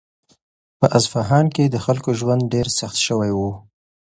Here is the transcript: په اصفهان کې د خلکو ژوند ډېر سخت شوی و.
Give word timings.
په 0.79 0.85
اصفهان 0.97 1.45
کې 1.55 1.63
د 1.69 1.75
خلکو 1.85 2.09
ژوند 2.19 2.41
ډېر 2.53 2.67
سخت 2.79 2.97
شوی 3.05 3.31
و. 3.33 3.39